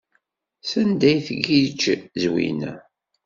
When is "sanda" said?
0.69-1.05